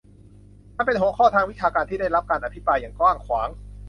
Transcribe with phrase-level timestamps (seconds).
[0.77, 3.49] มันเป็นหัวข้อทางวิชาการที่ได้รับการอภิปรายอย่างกว้างขวาง